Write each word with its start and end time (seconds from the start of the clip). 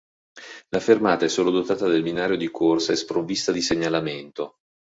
La 0.69 0.79
fermata 0.79 1.25
è 1.25 1.27
dotata 1.31 1.75
del 1.85 1.91
solo 1.93 2.01
binario 2.01 2.35
di 2.35 2.49
corsa 2.49 2.91
e 2.91 2.95
sprovvista 2.95 3.51
di 3.51 3.61
segnalamento. 3.61 4.55